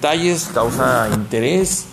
detalles, 0.00 0.48
causa 0.54 1.10
interés 1.12 1.86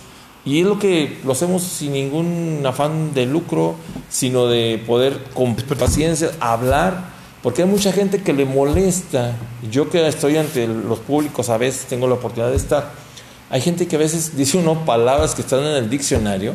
y 0.48 0.60
es 0.60 0.66
lo 0.66 0.78
que 0.78 1.18
lo 1.24 1.32
hacemos 1.32 1.62
sin 1.62 1.92
ningún 1.92 2.62
afán 2.64 3.12
de 3.12 3.26
lucro, 3.26 3.74
sino 4.08 4.46
de 4.46 4.82
poder 4.86 5.24
con 5.34 5.54
paciencia 5.54 6.30
hablar, 6.40 7.10
porque 7.42 7.62
hay 7.62 7.68
mucha 7.68 7.92
gente 7.92 8.22
que 8.22 8.32
le 8.32 8.46
molesta. 8.46 9.36
Yo 9.70 9.90
que 9.90 10.08
estoy 10.08 10.38
ante 10.38 10.66
los 10.66 11.00
públicos 11.00 11.50
a 11.50 11.58
veces 11.58 11.84
tengo 11.84 12.08
la 12.08 12.14
oportunidad 12.14 12.50
de 12.50 12.56
estar. 12.56 12.92
Hay 13.50 13.60
gente 13.60 13.86
que 13.86 13.96
a 13.96 13.98
veces 13.98 14.38
dice 14.38 14.56
uno 14.56 14.86
palabras 14.86 15.34
que 15.34 15.42
están 15.42 15.60
en 15.60 15.76
el 15.76 15.90
diccionario 15.90 16.54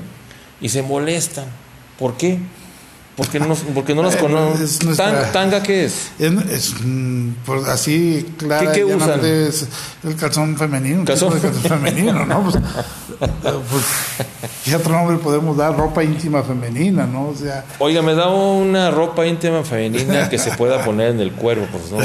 y 0.59 0.69
se 0.69 0.81
molestan. 0.81 1.45
¿Por 1.99 2.15
qué? 2.15 2.39
Porque 3.15 3.39
no, 3.39 3.53
porque 3.75 3.93
no 3.93 4.01
las 4.01 4.15
Eh, 4.15 4.17
conocen. 4.17 4.95
¿Tanga 5.31 5.61
qué 5.61 5.85
es? 5.85 6.09
Es, 6.17 6.73
mm, 6.83 7.29
así, 7.67 8.25
claro, 8.39 8.71
¿Qué- 8.71 8.79
qué 8.79 8.85
usan? 8.85 9.23
es 9.23 9.67
el 10.03 10.15
calzón 10.15 10.57
femenino. 10.57 11.05
Calzón. 11.05 11.39
femenino, 11.39 12.25
¿no? 12.25 12.41
Pues, 12.43 12.55
eh, 12.55 13.59
pues, 13.69 13.83
¿qué 14.65 14.75
otro 14.75 14.93
nombre 14.93 15.17
podemos 15.17 15.55
dar? 15.55 15.77
Ropa 15.77 16.03
íntima 16.03 16.41
femenina, 16.41 17.05
¿no? 17.05 17.27
O 17.27 17.35
sea, 17.35 17.63
Oiga, 17.77 18.01
me 18.01 18.15
da 18.15 18.29
una 18.29 18.89
ropa 18.89 19.27
íntima 19.27 19.63
femenina 19.63 20.27
que 20.27 20.39
se 20.39 20.49
pueda 20.51 20.83
poner 20.83 21.09
en 21.11 21.19
el 21.19 21.33
cuerpo, 21.33 21.67
pues 21.71 21.91
no. 21.91 21.99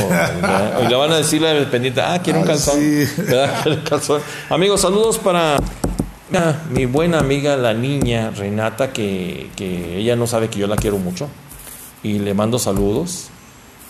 Y 0.84 0.88
le 0.88 0.94
van 0.94 1.10
a 1.12 1.16
decir 1.16 1.40
la 1.40 1.54
pendiente, 1.70 2.02
ah, 2.02 2.20
quiero 2.22 2.40
un 2.40 2.44
Ah, 2.44 2.48
calzón. 2.48 2.74
sí. 2.80 3.08
¿Verdad? 3.22 3.54
El 3.66 3.82
calzón. 3.82 4.20
Amigos, 4.50 4.82
saludos 4.82 5.16
para 5.16 5.56
mi 6.70 6.86
buena 6.86 7.18
amiga, 7.18 7.56
la 7.56 7.74
niña 7.74 8.30
Renata, 8.30 8.92
que, 8.92 9.50
que 9.56 9.98
ella 9.98 10.16
no 10.16 10.26
sabe 10.26 10.48
que 10.48 10.58
yo 10.58 10.66
la 10.66 10.76
quiero 10.76 10.98
mucho. 10.98 11.28
Y 12.02 12.18
le 12.18 12.34
mando 12.34 12.58
saludos. 12.58 13.28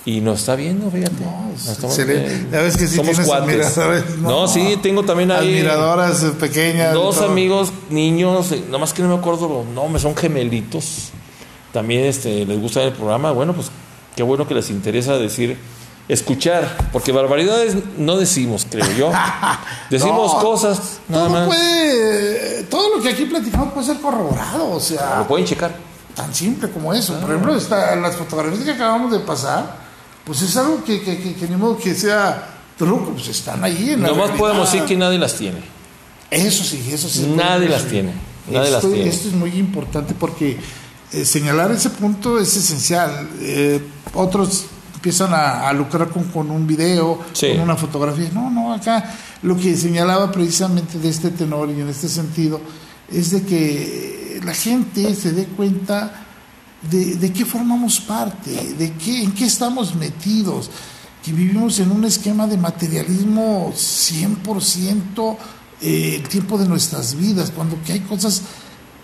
Y 0.04 0.22
nos 0.22 0.40
está 0.40 0.56
viendo, 0.56 0.90
fíjate. 0.90 1.22
Nos 1.22 1.66
estamos 1.66 1.98
excelente. 1.98 2.30
viendo. 2.30 2.56
Ya 2.56 2.62
ves 2.62 2.76
que 2.78 2.86
sí 2.86 2.96
Somos 2.96 3.20
cuates. 3.20 3.76
No, 4.20 4.28
¿no? 4.30 4.48
sí, 4.48 4.78
tengo 4.82 5.02
también 5.02 5.30
ahí. 5.30 5.48
admiradoras 5.48 6.22
eh, 6.22 6.30
pequeñas. 6.30 6.94
Dos 6.94 7.20
amigos, 7.20 7.72
niños, 7.90 8.52
eh, 8.52 8.64
nomás 8.70 8.94
que 8.94 9.02
no 9.02 9.08
me 9.08 9.16
acuerdo 9.16 9.48
los 9.48 9.66
nombres, 9.66 10.02
son 10.02 10.16
gemelitos. 10.16 11.10
También 11.72 12.06
este, 12.06 12.46
les 12.46 12.58
gusta 12.58 12.82
el 12.82 12.92
programa. 12.92 13.32
Bueno, 13.32 13.52
pues 13.52 13.70
qué 14.16 14.22
bueno 14.22 14.48
que 14.48 14.54
les 14.54 14.70
interesa 14.70 15.18
decir, 15.18 15.58
escuchar, 16.08 16.88
porque 16.92 17.12
barbaridades 17.12 17.76
no 17.98 18.16
decimos, 18.16 18.66
creo 18.70 18.90
yo. 18.96 19.12
Decimos 19.90 20.32
No, 20.34 20.40
cosas, 20.40 21.00
nada 21.08 21.26
todo 21.28 21.38
más. 21.38 21.46
puede, 21.48 22.62
todo 22.64 22.96
lo 22.96 23.02
que 23.02 23.10
aquí 23.10 23.24
platicamos 23.26 23.72
puede 23.74 23.86
ser 23.86 23.98
corroborado, 24.00 24.70
o 24.70 24.80
sea, 24.80 25.18
Lo 25.18 25.28
pueden 25.28 25.46
checar. 25.46 25.76
tan 26.14 26.34
simple 26.34 26.70
como 26.70 26.92
eso. 26.94 27.14
Ah. 27.16 27.20
Por 27.20 27.30
ejemplo, 27.30 27.54
está, 27.54 27.94
las 27.96 28.16
fotografías 28.16 28.64
que 28.64 28.70
acabamos 28.72 29.12
de 29.12 29.20
pasar, 29.20 29.76
pues 30.24 30.40
es 30.42 30.56
algo 30.56 30.82
que, 30.84 31.02
que, 31.02 31.18
que, 31.20 31.34
que 31.34 31.46
ni 31.48 31.56
modo 31.56 31.76
que 31.78 31.94
sea 31.94 32.54
truco, 32.78 33.10
pues 33.12 33.28
están 33.28 33.62
ahí 33.64 33.90
en 33.92 34.00
Nomás 34.02 34.30
podemos 34.30 34.70
decir 34.72 34.86
que 34.86 34.96
nadie 34.96 35.18
las 35.18 35.34
tiene. 35.34 35.58
Eso 36.30 36.62
sí, 36.64 36.88
eso 36.92 37.08
sí. 37.08 37.32
Nadie 37.36 37.68
las 37.68 37.84
tiene, 37.84 38.12
nadie 38.50 38.70
las 38.70 38.82
esto, 38.84 38.94
tiene. 38.94 39.10
esto 39.10 39.28
es 39.28 39.34
muy 39.34 39.50
importante 39.58 40.14
porque 40.18 40.58
eh, 41.12 41.24
señalar 41.24 41.70
ese 41.72 41.90
punto 41.90 42.38
es 42.38 42.54
esencial. 42.56 43.28
Eh, 43.40 43.82
otros 44.14 44.66
empiezan 45.08 45.32
a, 45.32 45.66
a 45.66 45.72
lucrar 45.72 46.10
con, 46.10 46.24
con 46.24 46.50
un 46.50 46.66
video, 46.66 47.18
Sí. 47.32 47.48
con 47.52 47.60
una 47.60 47.76
fotografía. 47.76 48.28
No, 48.34 48.50
no, 48.50 48.74
acá 48.74 49.10
lo 49.42 49.56
que 49.56 49.74
señalaba 49.74 50.30
precisamente 50.30 50.98
de 50.98 51.08
este 51.08 51.30
tenor 51.30 51.70
y 51.70 51.80
en 51.80 51.88
este 51.88 52.08
sentido 52.10 52.60
es 53.10 53.30
de 53.30 53.42
que 53.42 54.38
la 54.44 54.52
gente 54.52 55.14
se 55.14 55.32
dé 55.32 55.46
cuenta 55.46 56.26
de, 56.90 57.16
de 57.16 57.32
qué 57.32 57.46
formamos 57.46 58.00
parte, 58.00 58.50
de 58.78 58.92
qué, 58.92 59.22
en 59.22 59.32
qué 59.32 59.46
estamos 59.46 59.94
metidos, 59.94 60.70
que 61.24 61.32
vivimos 61.32 61.78
en 61.80 61.90
un 61.90 62.04
esquema 62.04 62.46
de 62.46 62.58
materialismo 62.58 63.72
100% 63.74 65.36
eh, 65.80 66.16
el 66.16 66.28
tiempo 66.28 66.58
de 66.58 66.68
nuestras 66.68 67.14
vidas, 67.14 67.50
cuando 67.50 67.78
que 67.82 67.94
hay 67.94 68.00
cosas 68.00 68.42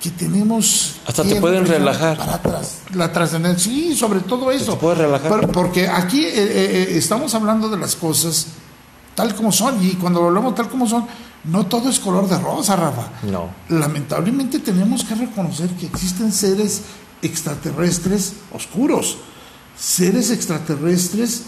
que 0.04 0.10
tenemos... 0.10 0.96
Hasta 1.06 1.22
que 1.22 1.34
te 1.36 1.40
pueden 1.40 1.64
relajar. 1.66 2.18
Para 2.18 2.34
atrás, 2.34 2.80
la 2.92 3.10
trascendencia, 3.10 3.72
sí, 3.72 3.96
sobre 3.96 4.20
todo 4.20 4.50
eso. 4.50 4.74
te 4.74 4.78
puede 4.78 4.96
relajar. 4.96 5.30
Por- 5.30 5.50
porque 5.50 5.88
aquí 5.88 6.26
eh, 6.26 6.32
eh, 6.36 6.86
eh, 6.90 6.98
estamos 6.98 7.34
hablando 7.34 7.70
de 7.70 7.78
las 7.78 7.96
cosas 7.96 8.48
tal 9.14 9.34
como 9.34 9.50
son, 9.50 9.82
y 9.82 9.92
cuando 9.92 10.22
hablamos 10.26 10.54
tal 10.54 10.68
como 10.68 10.86
son, 10.86 11.06
no 11.44 11.64
todo 11.66 11.88
es 11.88 11.98
color 12.00 12.28
de 12.28 12.36
rosa, 12.38 12.76
Rafa 12.76 13.08
No. 13.22 13.48
lamentablemente 13.70 14.58
tenemos 14.58 15.04
que 15.04 15.14
reconocer 15.14 15.70
que 15.70 15.86
existen 15.86 16.32
seres 16.32 16.82
extraterrestres 17.22 18.34
oscuros, 18.52 19.16
seres 19.78 20.30
extraterrestres 20.30 21.44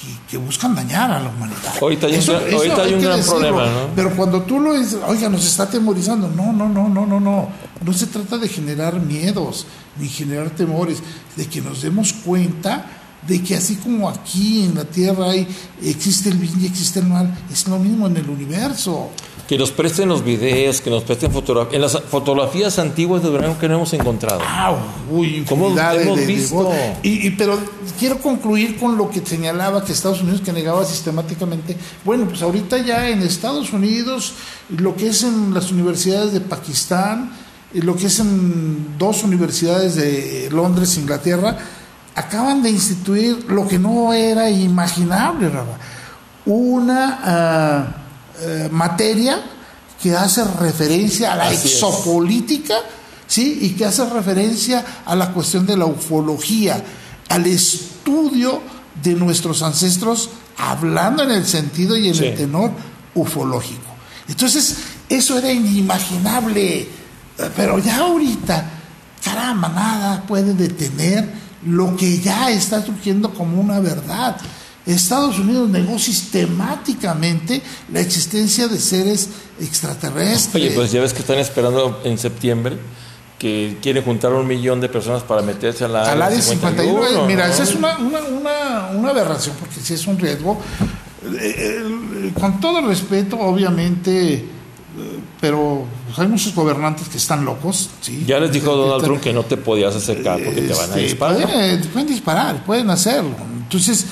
que, 0.00 0.30
que 0.30 0.36
buscan 0.36 0.74
dañar 0.74 1.10
a 1.10 1.20
la 1.20 1.28
humanidad. 1.28 1.74
Ahorita 1.80 2.06
hay 2.06 2.14
un 2.14 2.24
gran- 2.26 2.54
ahorita 2.54 2.82
hay 2.82 2.88
hay 2.88 2.94
un 2.94 3.00
gran 3.02 3.20
problema, 3.22 3.66
¿no? 3.66 3.88
Pero 3.96 4.14
cuando 4.16 4.42
tú 4.42 4.60
lo 4.60 4.78
dices, 4.78 4.98
oiga, 5.06 5.28
nos 5.28 5.44
está 5.44 5.64
atemorizando, 5.64 6.28
no, 6.28 6.52
no, 6.52 6.68
no, 6.68 6.88
no, 6.88 7.04
no, 7.06 7.18
no, 7.20 7.48
no 7.84 7.92
se 7.92 8.06
trata 8.06 8.38
de 8.38 8.48
generar 8.48 9.00
miedos 9.00 9.66
ni 9.98 10.08
generar 10.08 10.50
temores, 10.50 10.98
de 11.36 11.46
que 11.46 11.60
nos 11.60 11.82
demos 11.82 12.12
cuenta 12.12 12.86
de 13.26 13.42
que 13.42 13.56
así 13.56 13.74
como 13.76 14.08
aquí 14.08 14.62
en 14.64 14.76
la 14.76 14.84
Tierra 14.84 15.30
hay, 15.30 15.46
existe 15.82 16.28
el 16.28 16.38
bien 16.38 16.54
y 16.62 16.66
existe 16.66 17.00
el 17.00 17.06
mal, 17.06 17.36
es 17.52 17.66
lo 17.66 17.78
mismo 17.78 18.06
en 18.06 18.16
el 18.16 18.30
universo. 18.30 19.10
Que 19.48 19.56
nos 19.56 19.70
presten 19.70 20.08
los 20.10 20.22
videos, 20.22 20.82
que 20.82 20.90
nos 20.90 21.04
presten 21.04 21.32
fotografías. 21.32 21.74
En 21.74 21.80
las 21.80 21.98
fotografías 22.10 22.78
antiguas 22.78 23.22
de 23.22 23.30
Durango 23.30 23.58
que 23.58 23.66
no 23.66 23.76
hemos 23.76 23.92
encontrado. 23.94 24.40
Ah, 24.44 24.76
uy, 25.10 25.42
¿Cómo 25.48 25.70
de- 25.74 26.02
hemos 26.02 26.16
de- 26.18 26.26
de 26.26 26.34
visto? 26.34 26.54
voz. 26.56 26.76
y, 27.02 27.26
y- 27.26 27.30
pero 27.30 27.58
quiero 27.98 28.18
concluir 28.18 28.76
con 28.78 28.98
lo 28.98 29.08
que 29.08 29.24
señalaba 29.24 29.82
que 29.84 29.92
Estados 29.92 30.20
Unidos 30.20 30.42
que 30.42 30.52
negaba 30.52 30.84
sistemáticamente. 30.84 31.78
Bueno, 32.04 32.26
pues 32.28 32.42
ahorita 32.42 32.76
ya 32.78 33.08
en 33.08 33.22
Estados 33.22 33.72
Unidos, 33.72 34.34
lo 34.68 34.94
que 34.94 35.08
es 35.08 35.22
en 35.22 35.54
las 35.54 35.72
universidades 35.72 36.32
de 36.34 36.42
Pakistán, 36.42 37.32
y 37.72 37.80
lo 37.80 37.96
que 37.96 38.06
es 38.08 38.20
en 38.20 38.98
dos 38.98 39.24
universidades 39.24 39.94
de 39.94 40.50
Londres, 40.52 40.98
Inglaterra, 40.98 41.56
acaban 42.14 42.62
de 42.62 42.68
instituir 42.70 43.46
lo 43.48 43.66
que 43.66 43.78
no 43.78 44.12
era 44.12 44.50
imaginable, 44.50 45.48
Rafa. 45.48 45.78
Una 46.44 47.18
ah, 47.24 47.86
eh, 48.40 48.68
materia 48.70 49.40
que 50.02 50.14
hace 50.14 50.44
referencia 50.44 51.32
a 51.32 51.36
la 51.36 51.44
Así 51.48 51.54
es. 51.56 51.64
exopolítica, 51.74 52.74
¿sí? 53.26 53.58
Y 53.62 53.70
que 53.70 53.84
hace 53.84 54.08
referencia 54.08 54.84
a 55.04 55.14
la 55.16 55.32
cuestión 55.32 55.66
de 55.66 55.76
la 55.76 55.86
ufología, 55.86 56.82
al 57.28 57.46
estudio 57.46 58.60
de 59.02 59.14
nuestros 59.14 59.62
ancestros, 59.62 60.30
hablando 60.56 61.22
en 61.24 61.30
el 61.32 61.46
sentido 61.46 61.96
y 61.96 62.08
en 62.08 62.14
Sí. 62.14 62.24
el 62.26 62.36
tenor 62.36 62.70
ufológico. 63.14 63.82
Entonces, 64.28 64.76
eso 65.08 65.38
era 65.38 65.50
inimaginable, 65.52 66.80
eh, 66.80 66.88
pero 67.56 67.78
ya 67.78 67.98
ahorita, 67.98 68.70
caramba, 69.24 69.68
nada 69.68 70.22
puede 70.26 70.54
detener 70.54 71.28
lo 71.66 71.96
que 71.96 72.18
ya 72.20 72.50
está 72.50 72.84
surgiendo 72.84 73.32
como 73.34 73.60
una 73.60 73.80
verdad. 73.80 74.36
Estados 74.94 75.38
Unidos 75.38 75.68
negó 75.68 75.98
sistemáticamente 75.98 77.62
la 77.92 78.00
existencia 78.00 78.68
de 78.68 78.78
seres 78.78 79.28
extraterrestres. 79.60 80.54
Oye, 80.54 80.74
pues 80.74 80.92
ya 80.92 81.00
ves 81.00 81.12
que 81.12 81.20
están 81.20 81.38
esperando 81.38 82.00
en 82.04 82.18
septiembre 82.18 82.78
que 83.38 83.78
quieren 83.80 84.04
juntar 84.04 84.32
un 84.32 84.46
millón 84.46 84.80
de 84.80 84.88
personas 84.88 85.22
para 85.22 85.42
meterse 85.42 85.84
a 85.84 85.88
la 85.88 86.10
área 86.10 86.40
51, 86.40 87.06
eh, 87.06 87.26
mira, 87.26 87.46
¿no? 87.46 87.52
esa 87.52 87.62
es 87.62 87.74
una, 87.74 87.96
una, 87.98 88.20
una, 88.20 88.90
una 88.94 89.10
aberración, 89.10 89.54
porque 89.60 89.76
sí 89.80 89.94
es 89.94 90.06
un 90.06 90.18
riesgo. 90.18 90.60
Eh, 91.24 91.38
eh, 91.40 92.32
con 92.38 92.60
todo 92.60 92.80
respeto, 92.80 93.38
obviamente, 93.38 94.34
eh, 94.34 94.44
pero 95.40 95.84
pues, 96.06 96.18
hay 96.18 96.28
muchos 96.28 96.54
gobernantes 96.54 97.08
que 97.08 97.18
están 97.18 97.44
locos. 97.44 97.90
¿sí? 98.00 98.24
Ya 98.26 98.40
les 98.40 98.52
dijo 98.52 98.70
Que 98.70 98.76
Donald 98.76 99.04
Trump 99.04 99.20
que 99.20 99.32
no 99.32 99.44
te 99.44 99.56
podías 99.56 99.94
acercar 99.94 100.42
porque 100.42 100.62
te 100.62 100.72
van 100.72 100.90
a 100.90 100.94
este, 100.94 101.00
disparar. 101.00 101.42
Pueden, 101.42 101.82
pueden 101.88 102.08
disparar, 102.08 102.64
pueden 102.64 102.90
hacerlo. 102.90 103.36
Entonces, 103.62 104.06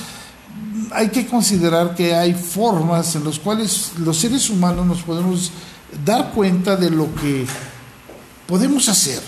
hay 0.97 1.09
que 1.09 1.25
considerar 1.27 1.95
que 1.95 2.13
hay 2.15 2.33
formas 2.33 3.15
en 3.15 3.23
las 3.23 3.39
cuales 3.39 3.91
los 3.99 4.17
seres 4.17 4.49
humanos 4.49 4.85
nos 4.85 5.01
podemos 5.03 5.51
dar 6.03 6.31
cuenta 6.31 6.75
de 6.75 6.89
lo 6.89 7.13
que 7.15 7.45
podemos 8.47 8.89
hacer. 8.89 9.21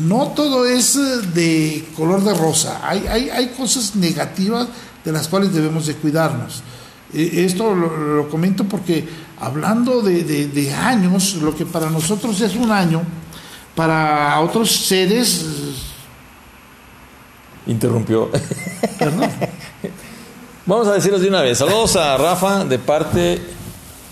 No 0.00 0.28
todo 0.28 0.66
es 0.66 0.96
eh, 0.96 1.00
de 1.34 1.88
color 1.96 2.22
de 2.22 2.34
rosa. 2.34 2.80
Hay, 2.86 3.06
hay, 3.06 3.30
hay 3.30 3.48
cosas 3.56 3.96
negativas 3.96 4.68
de 5.04 5.12
las 5.12 5.28
cuales 5.28 5.52
debemos 5.52 5.86
de 5.86 5.94
cuidarnos. 5.94 6.62
Eh, 7.14 7.44
Esto 7.46 7.74
lo, 7.74 7.96
lo 8.16 8.28
comento 8.28 8.64
porque 8.64 9.08
hablando 9.40 10.02
de, 10.02 10.24
de- 10.24 10.48
de 10.48 10.74
años, 10.74 11.34
lo 11.36 11.56
que 11.56 11.64
para 11.64 11.88
nosotros 11.88 12.38
es 12.42 12.54
un 12.54 12.70
año, 12.70 13.00
para 13.74 14.38
otros 14.40 14.70
seres, 14.70 15.44
Interrumpió. 17.66 18.30
perdón, 18.98 19.30
Vamos 20.68 20.86
a 20.86 20.92
decirles 20.92 21.22
de 21.22 21.28
una 21.28 21.40
vez. 21.40 21.56
Saludos 21.58 21.96
a 21.96 22.16
Rafa 22.18 22.64
de 22.64 22.78
parte. 22.78 23.40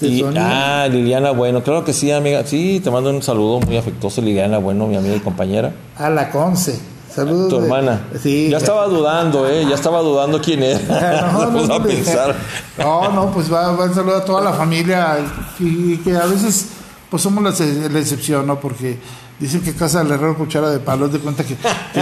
¿De 0.00 0.08
y- 0.08 0.20
Sonia? 0.20 0.84
ah, 0.84 0.88
Liliana 0.88 1.30
Bueno. 1.32 1.62
Claro 1.62 1.84
que 1.84 1.92
sí, 1.92 2.10
amiga. 2.10 2.44
Sí, 2.46 2.80
te 2.82 2.90
mando 2.90 3.10
un 3.10 3.22
saludo 3.22 3.60
muy 3.60 3.76
afectuoso, 3.76 4.20
Liliana 4.22 4.56
Bueno, 4.58 4.86
mi 4.86 4.96
amiga 4.96 5.16
y 5.16 5.20
compañera. 5.20 5.72
a 5.98 6.08
la 6.10 6.30
Conce. 6.30 6.80
Saludos. 7.14 7.48
Tu 7.50 7.56
de- 7.58 7.62
hermana. 7.64 8.06
Sí. 8.22 8.48
Ya 8.50 8.56
estaba 8.56 8.86
dudando, 8.86 9.46
¿eh? 9.48 9.66
Ya 9.68 9.74
estaba 9.74 10.00
dudando 10.00 10.40
quién 10.40 10.62
era. 10.62 11.30
No, 11.32 11.50
no, 11.50 11.66
no, 11.78 11.82
pensar. 11.82 12.34
No, 12.78 13.10
no, 13.12 13.30
pues 13.32 13.52
va, 13.52 13.72
va 13.72 13.84
un 13.84 13.94
saludo 13.94 14.16
a 14.16 14.24
toda 14.24 14.40
la 14.42 14.52
familia 14.54 15.18
y 15.60 15.98
que 15.98 16.16
a 16.16 16.24
veces 16.26 16.68
pues 17.10 17.22
somos 17.22 17.44
la 17.44 17.98
excepción, 18.00 18.46
¿no? 18.46 18.58
Porque 18.60 18.98
dicen 19.38 19.60
que 19.60 19.74
casa 19.74 20.02
del 20.02 20.12
herrero 20.12 20.36
cuchara 20.36 20.70
de 20.70 20.78
palo, 20.78 21.06
haz 21.06 21.12
de 21.12 21.18
cuenta 21.18 21.44
que, 21.44 21.56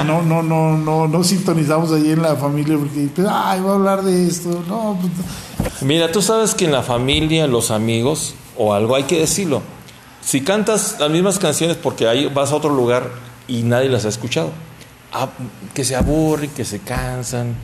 no, 0.05 0.23
no, 0.23 0.43
no, 0.43 0.77
no, 0.77 1.09
no 1.09 1.25
sintonizamos 1.25 1.93
ahí 1.93 2.13
en 2.13 2.23
la 2.23 2.37
familia 2.37 2.77
porque, 2.79 3.09
pues, 3.15 3.27
ay, 3.31 3.61
voy 3.61 3.71
a 3.71 3.75
hablar 3.75 4.03
de 4.03 4.27
esto, 4.27 4.65
no, 4.69 4.99
pues, 5.01 5.13
Mira, 5.83 6.13
tú 6.13 6.23
sabes 6.23 6.55
que 6.55 6.65
en 6.65 6.73
la 6.73 6.83
familia, 6.83 7.47
los 7.47 7.71
amigos 7.71 8.35
o 8.57 8.75
algo 8.75 8.95
hay 8.95 9.05
que 9.05 9.19
decirlo. 9.19 9.63
Si 10.25 10.41
cantas 10.41 10.97
las 10.99 11.11
mismas 11.11 11.39
canciones 11.39 11.77
porque 11.77 12.09
ahí 12.09 12.27
vas 12.27 12.53
a 12.53 12.57
otro 12.57 12.71
lugar 12.71 13.11
y 13.49 13.63
nadie 13.63 13.89
las 13.89 14.05
ha 14.05 14.09
escuchado, 14.09 14.51
ah, 15.13 15.29
que 15.75 15.85
se 15.85 15.97
aburren, 15.97 16.51
que 16.51 16.65
se 16.65 16.79
cansan, 16.81 17.55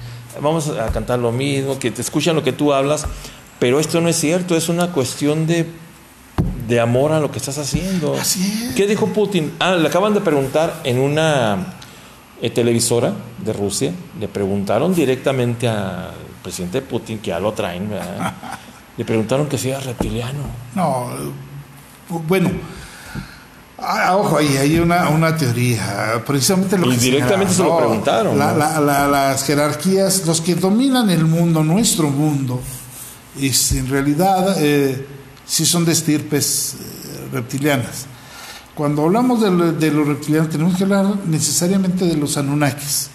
vamos 0.40 0.68
a 0.68 0.86
cantar 0.88 1.18
lo 1.18 1.32
mismo, 1.32 1.78
que 1.78 1.90
te 1.90 2.02
escuchan 2.02 2.36
lo 2.36 2.42
que 2.42 2.52
tú 2.52 2.72
hablas, 2.72 3.06
pero 3.58 3.80
esto 3.80 4.00
no 4.00 4.08
es 4.08 4.16
cierto, 4.16 4.56
es 4.56 4.68
una 4.68 4.92
cuestión 4.92 5.46
de, 5.46 5.70
de 6.70 6.80
amor 6.80 7.12
a 7.12 7.20
lo 7.20 7.30
que 7.30 7.38
estás 7.38 7.58
haciendo. 7.58 8.14
Así 8.14 8.66
es. 8.68 8.74
¿Qué 8.74 8.86
dijo 8.86 9.08
Putin? 9.08 9.52
Ah, 9.58 9.72
le 9.76 9.86
acaban 9.88 10.14
de 10.14 10.20
preguntar 10.20 10.80
en 10.84 10.98
una 10.98 11.74
eh, 12.40 12.48
televisora 12.50 13.12
de 13.44 13.52
Rusia, 13.52 13.92
le 14.18 14.28
preguntaron 14.28 14.94
directamente 14.94 15.68
al 15.68 16.12
presidente 16.42 16.80
Putin, 16.80 17.18
que 17.18 17.28
ya 17.28 17.40
lo 17.40 17.52
traen, 17.52 17.90
¿verdad? 17.90 18.32
le 18.96 19.04
preguntaron 19.04 19.46
que 19.48 19.58
si 19.58 19.68
era 19.70 19.80
reptiliano. 19.80 20.38
no, 20.74 21.08
bueno. 22.26 22.50
Ah, 23.82 24.14
ojo, 24.16 24.36
ahí 24.36 24.58
hay 24.58 24.78
una, 24.78 25.08
una 25.08 25.34
teoría, 25.34 26.22
precisamente 26.26 26.76
lo 26.76 26.86
Y 26.92 26.96
que 26.96 27.00
directamente 27.00 27.54
se 27.54 27.62
lo 27.62 27.78
preguntaron, 27.78 28.38
la- 28.38 28.52
¿no? 28.52 28.58
la- 28.58 28.78
la- 28.80 29.06
las 29.08 29.42
jerarquías, 29.44 30.26
los 30.26 30.42
que 30.42 30.54
dominan 30.54 31.08
el 31.08 31.24
mundo, 31.24 31.64
nuestro 31.64 32.10
mundo, 32.10 32.60
es, 33.40 33.72
en 33.72 33.88
realidad 33.88 34.54
eh, 34.58 35.06
sí 35.50 35.66
son 35.66 35.84
de 35.84 35.92
estirpes 35.92 36.74
eh, 36.74 37.28
reptilianas. 37.32 38.06
Cuando 38.74 39.02
hablamos 39.04 39.40
de, 39.40 39.50
lo- 39.50 39.72
de 39.72 39.90
los 39.90 40.06
reptilianos 40.06 40.48
tenemos 40.50 40.76
que 40.76 40.84
hablar 40.84 41.06
necesariamente 41.26 42.04
de 42.06 42.16
los 42.16 42.36
Anunnakis. 42.36 43.08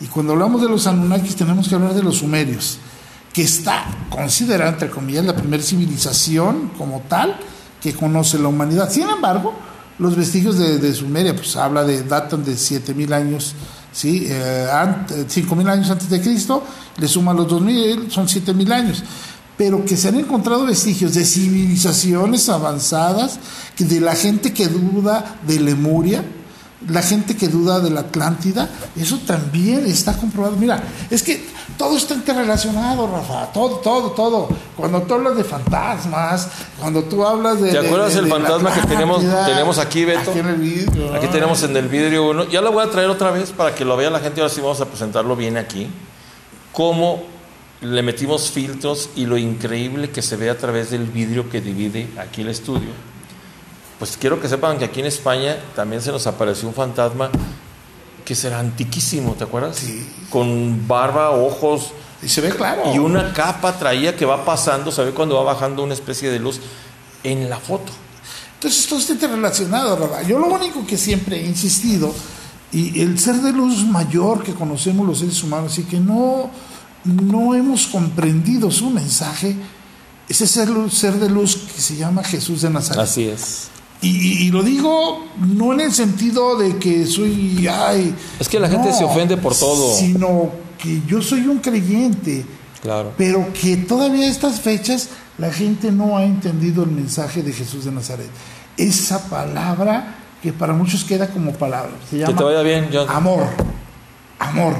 Y 0.00 0.06
cuando 0.06 0.34
hablamos 0.34 0.60
de 0.60 0.68
los 0.68 0.86
Anunnakis 0.86 1.34
tenemos 1.34 1.68
que 1.68 1.74
hablar 1.74 1.94
de 1.94 2.02
los 2.02 2.18
sumerios, 2.18 2.76
que 3.32 3.42
está 3.42 3.84
considerada, 4.10 4.70
entre 4.70 4.90
comillas, 4.90 5.24
la 5.24 5.34
primera 5.34 5.62
civilización 5.62 6.72
como 6.76 7.00
tal 7.08 7.36
que 7.80 7.94
conoce 7.94 8.38
la 8.38 8.48
humanidad. 8.48 8.90
Sin 8.90 9.08
embargo, 9.08 9.54
los 9.98 10.14
vestigios 10.14 10.58
de, 10.58 10.92
Sumeria, 10.94 11.34
pues 11.34 11.56
habla 11.56 11.84
de, 11.84 12.02
datan 12.02 12.44
de 12.44 12.56
7000 12.56 13.12
años, 13.12 13.54
¿sí? 13.92 14.26
Eh, 14.28 14.66
ant- 14.70 15.26
5000 15.28 15.68
años 15.68 15.90
antes 15.90 16.10
de 16.10 16.20
Cristo, 16.20 16.64
le 16.98 17.08
suman 17.08 17.36
los 17.36 17.48
2000, 17.48 18.10
son 18.10 18.28
7000 18.28 18.72
años. 18.72 19.02
Pero 19.62 19.84
que 19.84 19.96
se 19.96 20.08
han 20.08 20.16
encontrado 20.18 20.66
vestigios 20.66 21.14
de 21.14 21.24
civilizaciones 21.24 22.48
avanzadas, 22.48 23.38
de 23.78 24.00
la 24.00 24.16
gente 24.16 24.52
que 24.52 24.66
duda 24.66 25.36
de 25.46 25.60
Lemuria, 25.60 26.24
la 26.88 27.00
gente 27.00 27.36
que 27.36 27.46
duda 27.46 27.78
de 27.78 27.90
la 27.90 28.00
Atlántida, 28.00 28.68
eso 28.96 29.20
también 29.24 29.86
está 29.86 30.16
comprobado. 30.16 30.56
Mira, 30.56 30.82
es 31.10 31.22
que 31.22 31.46
todo 31.78 31.96
está 31.96 32.14
interrelacionado, 32.14 33.06
Rafa, 33.06 33.52
todo, 33.52 33.76
todo, 33.76 34.10
todo. 34.10 34.48
Cuando 34.76 35.02
tú 35.02 35.14
hablas 35.14 35.36
de 35.36 35.44
fantasmas, 35.44 36.48
cuando 36.80 37.04
tú 37.04 37.24
hablas 37.24 37.60
de... 37.60 37.70
¿Te 37.70 37.78
acuerdas 37.78 38.14
de- 38.14 38.18
el 38.18 38.24
de 38.24 38.30
fantasma 38.32 38.74
que 38.74 38.80
tenemos- 38.88 39.78
aquí, 39.78 40.04
Beto? 40.04 40.30
Aquí 40.32 40.40
en 40.40 40.46
el 40.48 40.56
vidrio, 40.56 41.14
Aquí 41.14 41.28
tenemos 41.28 41.62
en 41.62 41.76
el 41.76 41.86
vidrio 41.86 42.30
uno. 42.30 42.48
Ya 42.50 42.60
lo 42.60 42.72
voy 42.72 42.84
a 42.84 42.90
traer 42.90 43.08
otra 43.10 43.30
vez 43.30 43.50
para 43.50 43.72
que 43.76 43.84
lo 43.84 43.96
vea 43.96 44.10
la 44.10 44.18
gente. 44.18 44.40
Ahora 44.40 44.52
sí 44.52 44.60
vamos 44.60 44.80
a 44.80 44.86
presentarlo 44.86 45.36
bien 45.36 45.56
aquí. 45.56 45.86
Cómo 46.72 47.30
le 47.82 48.02
metimos 48.02 48.50
filtros 48.50 49.10
y 49.16 49.26
lo 49.26 49.36
increíble 49.36 50.10
que 50.10 50.22
se 50.22 50.36
ve 50.36 50.50
a 50.50 50.56
través 50.56 50.90
del 50.90 51.04
vidrio 51.04 51.50
que 51.50 51.60
divide 51.60 52.08
aquí 52.18 52.42
el 52.42 52.48
estudio. 52.48 52.90
Pues 53.98 54.16
quiero 54.16 54.40
que 54.40 54.48
sepan 54.48 54.78
que 54.78 54.84
aquí 54.84 55.00
en 55.00 55.06
España 55.06 55.56
también 55.74 56.00
se 56.00 56.12
nos 56.12 56.26
apareció 56.26 56.68
un 56.68 56.74
fantasma 56.74 57.30
que 58.24 58.34
será 58.34 58.60
antiquísimo, 58.60 59.34
¿te 59.34 59.44
acuerdas? 59.44 59.76
Sí. 59.76 60.08
Con 60.30 60.86
barba, 60.86 61.30
ojos 61.32 61.92
Y 62.22 62.28
se 62.28 62.40
ve 62.40 62.50
claro. 62.50 62.94
y 62.94 62.98
una 62.98 63.32
capa 63.32 63.76
traía 63.76 64.16
que 64.16 64.24
va 64.24 64.44
pasando, 64.44 64.92
se 64.92 65.04
ve 65.04 65.10
cuando 65.10 65.36
va 65.36 65.42
bajando 65.42 65.82
una 65.82 65.94
especie 65.94 66.30
de 66.30 66.38
luz 66.38 66.60
en 67.24 67.50
la 67.50 67.58
foto. 67.58 67.92
Entonces 68.54 68.86
todo 68.86 69.00
está 69.00 69.14
interrelacionado, 69.14 69.96
Rafa. 69.96 70.22
Yo 70.22 70.38
lo 70.38 70.46
único 70.46 70.86
que 70.86 70.96
siempre 70.96 71.40
he 71.40 71.46
insistido, 71.46 72.14
y 72.70 73.02
el 73.02 73.18
ser 73.18 73.36
de 73.36 73.52
luz 73.52 73.84
mayor 73.84 74.42
que 74.44 74.54
conocemos 74.54 75.06
los 75.06 75.18
seres 75.18 75.42
humanos 75.42 75.78
y 75.78 75.82
que 75.82 75.98
no, 75.98 76.50
no 77.04 77.54
hemos 77.54 77.86
comprendido 77.86 78.70
su 78.70 78.90
mensaje, 78.90 79.56
ese 80.28 80.46
ser, 80.46 80.68
ser 80.90 81.14
de 81.14 81.28
luz 81.28 81.56
que 81.74 81.80
se 81.80 81.96
llama 81.96 82.22
Jesús 82.22 82.62
de 82.62 82.70
Nazaret. 82.70 83.02
Así 83.02 83.24
es. 83.24 83.68
Y, 84.04 84.50
lo 84.50 84.64
digo 84.64 85.26
no 85.38 85.72
en 85.72 85.80
el 85.80 85.92
sentido 85.92 86.56
de 86.58 86.76
que 86.76 87.06
soy, 87.06 87.68
ay, 87.70 88.12
Es 88.40 88.48
que 88.48 88.58
la 88.58 88.68
gente 88.68 88.92
se 88.92 89.04
ofende 89.04 89.36
por 89.36 89.54
todo. 89.56 89.96
Sino 89.96 90.50
que 90.76 91.02
yo 91.06 91.22
soy 91.22 91.46
un 91.46 91.58
creyente, 91.58 92.44
Claro. 92.82 93.12
pero 93.16 93.52
que 93.52 93.76
todavía 93.76 94.26
a 94.26 94.30
estas 94.30 94.60
fechas 94.60 95.10
la 95.38 95.52
gente 95.52 95.92
no 95.92 96.16
ha 96.16 96.24
entendido 96.24 96.82
el 96.82 96.90
mensaje 96.90 97.44
de 97.44 97.52
Jesús 97.52 97.84
de 97.84 97.92
Nazaret. 97.92 98.28
Esa 98.76 99.28
palabra 99.28 100.16
que 100.42 100.52
para 100.52 100.72
muchos 100.72 101.04
queda 101.04 101.28
como 101.28 101.52
palabra. 101.52 101.92
Se 102.10 102.18
llama 102.18 102.36
te 102.36 102.42
vaya 102.42 102.62
bien, 102.62 102.88
John. 102.92 103.06
amor. 103.08 103.46
Amor. 104.40 104.74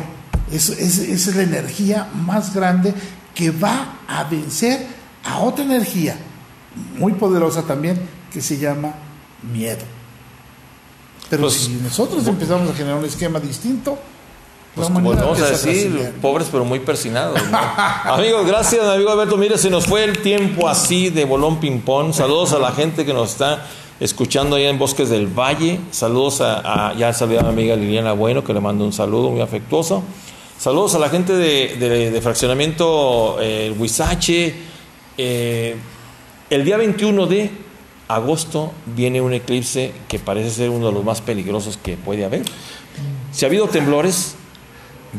Es, 0.53 0.69
es- 0.71 0.99
esa 0.99 1.31
es 1.31 1.37
la 1.37 1.43
energía 1.43 2.09
más 2.15 2.55
grande 2.55 2.93
que 3.35 3.51
va 3.51 3.97
a 4.09 4.25
vencer 4.25 4.87
a 5.25 5.39
otra 5.41 5.65
energía 5.65 6.17
muy 6.99 7.13
poderosa 7.13 7.63
también 7.63 8.01
que 8.33 8.41
se 8.41 8.59
llama 8.59 8.95
miedo. 9.53 9.81
Pero 11.31 11.43
Pues, 11.43 11.55
si 11.55 11.71
nosotros 11.75 12.27
empezamos 12.27 12.71
a 12.71 12.75
generar 12.75 12.99
un 12.99 13.05
esquema 13.07 13.41
distinto, 13.41 13.99
Pues 14.75 14.89
como 14.89 15.15
vamos 15.15 15.41
a 15.41 15.49
decir, 15.51 16.13
pobres 16.21 16.49
pero 16.51 16.65
muy 16.65 16.81
persinados. 16.81 17.39
¿no? 17.51 17.59
Amigos, 18.13 18.47
gracias, 18.47 18.85
amigo 18.85 19.11
Alberto. 19.11 19.37
Mire, 19.37 19.57
se 19.59 19.71
nos 19.71 19.87
fue 19.87 20.05
el 20.05 20.19
tiempo 20.19 20.69
así 20.69 21.09
de 21.11 21.25
bolón 21.25 21.59
ping-pong. 21.61 22.13
Saludos 22.13 22.53
a 22.53 22.59
la 22.59 22.73
gente 22.73 23.05
que 23.07 23.13
nos 23.15 23.31
está 23.33 23.67
escuchando 24.01 24.57
allá 24.57 24.69
en 24.69 24.79
Bosques 24.79 25.09
del 25.11 25.27
Valle. 25.27 25.79
Saludos 25.91 26.41
a, 26.43 26.89
a- 26.91 26.95
ya 26.95 27.13
saludé 27.13 27.39
a 27.39 27.43
mi 27.43 27.49
amiga 27.51 27.77
Liliana 27.77 28.13
Bueno, 28.13 28.43
que 28.45 28.53
le 28.53 28.61
mando 28.61 28.85
un 28.85 28.93
saludo 28.93 29.31
muy 29.31 29.41
afectuoso. 29.41 30.03
Saludos 30.63 30.95
a 30.95 31.01
la 31.01 31.09
gente 31.09 31.33
de, 31.33 32.21
fraccionamiento 32.23 33.37
eh, 33.41 33.75
Huizache. 33.77 34.55
Eh, 35.19 35.75
el 36.51 36.65
día 36.65 36.77
21 36.77 37.27
de 37.27 37.51
agosto 38.07 38.71
viene 38.95 39.21
un 39.21 39.33
eclipse 39.33 39.93
que 40.07 40.21
parece 40.21 40.51
ser 40.51 40.71
uno 40.71 40.87
de 40.87 40.93
los 40.93 41.03
más 41.03 41.21
peligrosos 41.21 41.81
que 41.83 41.97
puede 41.97 42.25
haber. 42.25 42.43
Si 43.33 43.45
ha 43.45 43.49
habido 43.49 43.67
temblores, 43.67 44.37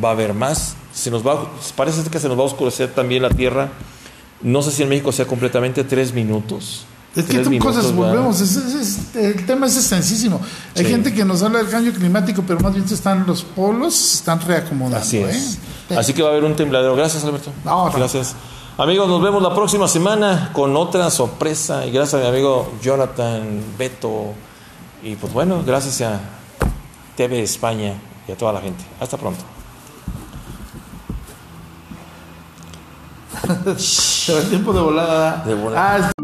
va 0.02 0.08
a 0.08 0.12
haber 0.14 0.34
más. 0.34 0.78
Se 0.94 1.12
nos 1.12 1.28
va, 1.28 1.52
parece 1.76 2.10
que 2.10 2.20
se 2.22 2.30
nos 2.30 2.38
va 2.38 2.44
a 2.44 2.46
oscurecer 2.46 2.94
también 2.94 3.22
la 3.22 3.30
tierra. 3.30 3.70
No 4.42 4.62
sé 4.62 4.72
si 4.72 4.84
en 4.84 4.88
México 4.88 5.12
sea 5.12 5.26
completamente 5.26 5.84
tres 5.84 6.14
minutos. 6.14 6.86
Es 7.16 7.26
que 7.26 7.60
cosas 7.60 7.92
volvemos, 7.94 8.42
es- 8.42 8.56
es- 8.56 8.74
es- 8.74 9.16
el 9.16 9.46
tema 9.46 9.68
es 9.68 9.78
extensísimo. 9.78 10.42
Hay 10.76 10.84
Sí. 10.86 10.90
gente 10.92 11.14
que 11.14 11.24
nos 11.24 11.44
habla 11.44 11.60
del 11.60 11.70
cambio 11.70 11.94
climático, 11.94 12.44
pero 12.48 12.60
más 12.60 12.74
bien 12.74 12.86
están 12.90 13.26
los 13.28 13.44
polos, 13.44 14.16
están 14.16 14.42
reacomodando. 14.42 14.98
Así 14.98 15.18
es. 15.20 15.60
¿eh? 15.92 15.96
Así 15.98 16.14
que 16.14 16.24
va 16.24 16.30
a 16.30 16.32
haber 16.32 16.44
un 16.44 16.56
tembladero. 16.56 16.96
Gracias, 16.96 17.24
Alberto. 17.24 17.52
No, 17.64 17.86
no. 17.86 17.92
Gracias. 17.92 18.34
Amigos, 18.80 19.08
nos 19.08 19.22
vemos 19.22 19.44
la 19.44 19.54
próxima 19.54 19.88
semana 19.88 20.50
con 20.54 20.76
otra 20.76 21.12
sorpresa. 21.12 21.86
Y 21.86 21.92
gracias 21.92 22.20
a 22.20 22.24
mi 22.24 22.30
amigo 22.32 22.74
Jonathan, 22.82 23.62
Beto. 23.78 24.34
Y 25.04 25.16
pues 25.16 25.32
bueno, 25.32 25.62
gracias 25.64 26.02
a 26.02 26.20
TV 27.16 27.44
España 27.44 27.94
y 28.28 28.32
a 28.32 28.36
toda 28.38 28.54
la 28.54 28.62
gente. 28.62 28.84
Hasta 29.00 29.18
pronto. 29.18 29.44
Se 33.78 34.34
va 34.34 34.40
el 34.40 34.50
tiempo 34.50 34.74
de 34.74 34.82
volada. 34.82 35.44
De 35.46 35.54
volada. 35.54 36.10
Ah, 36.10 36.24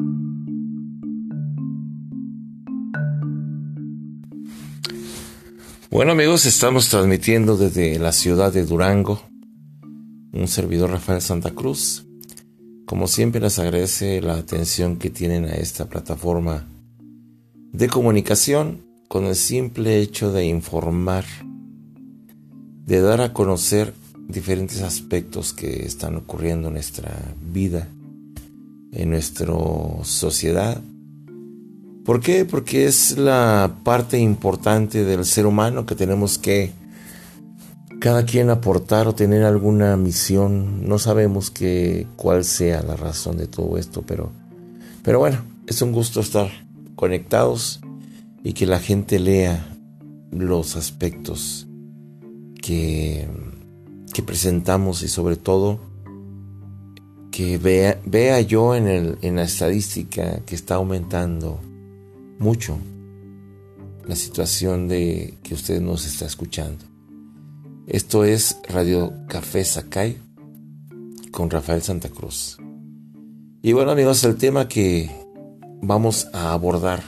Bueno 5.92 6.12
amigos, 6.12 6.46
estamos 6.46 6.88
transmitiendo 6.90 7.58
desde 7.58 7.98
la 7.98 8.12
ciudad 8.12 8.54
de 8.54 8.64
Durango, 8.64 9.24
un 10.32 10.48
servidor 10.48 10.92
Rafael 10.92 11.20
Santa 11.20 11.50
Cruz. 11.50 12.06
Como 12.86 13.08
siempre 13.08 13.42
les 13.42 13.58
agradece 13.58 14.22
la 14.22 14.36
atención 14.36 14.98
que 14.98 15.10
tienen 15.10 15.46
a 15.46 15.56
esta 15.56 15.90
plataforma 15.90 16.68
de 17.74 17.88
comunicación 17.88 18.86
con 19.08 19.26
el 19.26 19.36
simple 19.36 20.00
hecho 20.00 20.32
de 20.32 20.46
informar, 20.46 21.26
de 22.86 23.02
dar 23.02 23.22
a 23.22 23.34
conocer 23.34 23.96
diferentes 24.28 24.84
aspectos 24.84 25.54
que 25.54 25.88
están 25.88 26.18
ocurriendo 26.18 26.68
en 26.68 26.76
nuestra 26.76 27.18
vida, 27.52 27.88
en 28.92 29.10
nuestra 29.10 29.56
sociedad 30.04 30.80
¿Por 32.10 32.22
qué? 32.22 32.44
Porque 32.44 32.88
es 32.88 33.20
la 33.20 33.72
parte 33.84 34.18
importante 34.18 35.06
del 35.06 35.26
ser 35.26 35.46
humano 35.46 35.86
que 35.86 35.94
tenemos 35.94 36.40
que 36.40 36.72
cada 38.00 38.26
quien 38.26 38.50
aportar 38.50 39.08
o 39.08 39.14
tener 39.14 39.44
alguna 39.44 39.96
misión. 39.96 40.88
No 40.88 40.98
sabemos 40.98 41.52
que, 41.52 42.08
cuál 42.16 42.46
sea 42.46 42.82
la 42.82 42.96
razón 42.96 43.38
de 43.38 43.46
todo 43.46 43.78
esto, 43.78 44.02
pero, 44.08 44.32
pero 45.04 45.20
bueno, 45.20 45.44
es 45.68 45.84
un 45.84 45.92
gusto 45.92 46.20
estar 46.20 46.50
conectados 46.96 47.80
y 48.44 48.54
que 48.54 48.66
la 48.66 48.80
gente 48.80 49.20
lea 49.20 49.78
los 50.32 50.78
aspectos 50.78 51.68
que, 52.60 53.28
que 54.12 54.24
presentamos 54.24 55.04
y 55.04 55.10
sobre 55.10 55.36
todo 55.36 55.80
que 57.30 57.60
vea, 57.60 58.02
vea 58.04 58.42
yo 58.42 58.74
en, 58.74 58.88
el, 58.88 59.20
en 59.22 59.36
la 59.36 59.44
estadística 59.44 60.40
que 60.40 60.56
está 60.56 60.74
aumentando 60.74 61.69
mucho 62.40 62.78
la 64.08 64.16
situación 64.16 64.88
de 64.88 65.38
que 65.44 65.54
usted 65.54 65.82
nos 65.82 66.08
está 66.08 66.26
escuchando. 66.26 66.84
Esto 67.86 68.24
es 68.24 68.60
Radio 68.68 69.14
Café 69.28 69.64
Sakai 69.64 70.18
con 71.32 71.50
Rafael 71.50 71.82
Santa 71.82 72.10
Cruz. 72.10 72.58
Y 73.62 73.74
bueno 73.74 73.92
amigos, 73.92 74.24
el 74.24 74.38
tema 74.38 74.68
que 74.68 75.12
vamos 75.82 76.28
a 76.34 76.54
abordar 76.54 77.04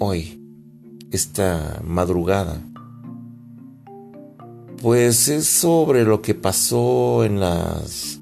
hoy, 0.00 0.42
esta 1.10 1.80
madrugada, 1.84 2.60
pues 4.82 5.28
es 5.28 5.46
sobre 5.46 6.04
lo 6.04 6.20
que 6.20 6.34
pasó 6.34 7.24
en 7.24 7.40
las 7.40 8.20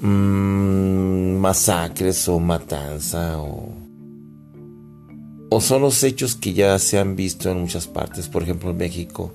mmm, 0.00 1.38
masacres 1.38 2.28
o 2.28 2.38
matanza 2.38 3.38
o, 3.40 3.87
o 5.50 5.60
son 5.60 5.82
los 5.82 6.02
hechos 6.02 6.34
que 6.34 6.52
ya 6.52 6.78
se 6.78 6.98
han 6.98 7.16
visto 7.16 7.50
en 7.50 7.60
muchas 7.60 7.86
partes, 7.86 8.28
por 8.28 8.42
ejemplo 8.42 8.70
en 8.70 8.76
México. 8.76 9.32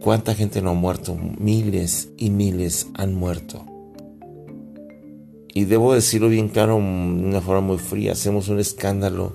¿Cuánta 0.00 0.34
gente 0.34 0.62
no 0.62 0.70
ha 0.70 0.74
muerto? 0.74 1.16
Miles 1.38 2.10
y 2.16 2.30
miles 2.30 2.88
han 2.94 3.14
muerto. 3.14 3.64
Y 5.52 5.64
debo 5.64 5.94
decirlo 5.94 6.28
bien 6.28 6.48
claro, 6.48 6.74
de 6.74 6.80
una 6.80 7.40
forma 7.40 7.62
muy 7.62 7.78
fría, 7.78 8.12
hacemos 8.12 8.48
un 8.48 8.58
escándalo 8.58 9.34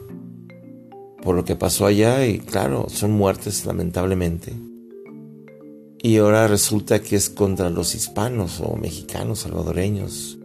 por 1.21 1.35
lo 1.35 1.45
que 1.45 1.55
pasó 1.55 1.85
allá 1.85 2.25
y 2.25 2.39
claro, 2.39 2.87
son 2.89 3.11
muertes 3.11 3.65
lamentablemente. 3.65 4.53
Y 5.99 6.17
ahora 6.17 6.47
resulta 6.47 7.01
que 7.01 7.15
es 7.15 7.29
contra 7.29 7.69
los 7.69 7.93
hispanos 7.93 8.59
o 8.59 8.75
mexicanos, 8.75 9.39
salvadoreños, 9.39 10.39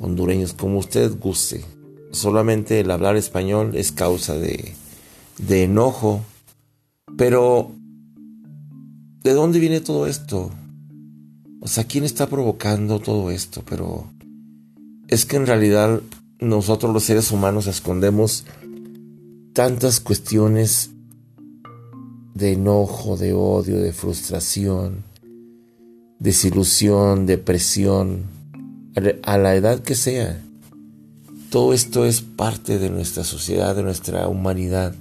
hondureños, 0.00 0.54
como 0.54 0.78
usted 0.78 1.12
guste. 1.18 1.64
Solamente 2.12 2.80
el 2.80 2.90
hablar 2.90 3.16
español 3.16 3.72
es 3.74 3.90
causa 3.90 4.36
de, 4.36 4.74
de 5.38 5.64
enojo. 5.64 6.22
Pero, 7.16 7.72
¿de 9.22 9.32
dónde 9.32 9.58
viene 9.58 9.80
todo 9.80 10.06
esto? 10.06 10.50
O 11.60 11.68
sea, 11.68 11.84
¿quién 11.84 12.04
está 12.04 12.28
provocando 12.28 13.00
todo 13.00 13.30
esto? 13.30 13.62
Pero 13.68 14.06
es 15.08 15.26
que 15.26 15.36
en 15.36 15.46
realidad 15.46 16.00
nosotros 16.38 16.92
los 16.92 17.04
seres 17.04 17.30
humanos 17.30 17.66
escondemos 17.66 18.44
tantas 19.52 20.00
cuestiones 20.00 20.90
de 22.34 22.52
enojo, 22.52 23.16
de 23.16 23.32
odio, 23.32 23.78
de 23.78 23.92
frustración, 23.92 25.04
desilusión, 26.18 27.26
depresión, 27.26 28.24
a 29.22 29.38
la 29.38 29.54
edad 29.54 29.80
que 29.80 29.94
sea. 29.94 30.42
Todo 31.52 31.74
esto 31.74 32.06
es 32.06 32.22
parte 32.22 32.78
de 32.78 32.88
nuestra 32.88 33.24
sociedad, 33.24 33.76
de 33.76 33.82
nuestra 33.82 34.26
humanidad. 34.26 34.94